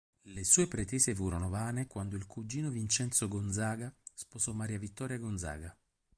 [0.29, 5.77] Le sue pretese furono vane quando il cugino Vincenzo Gonzaga sposò Maria Vittoria Gonzaga.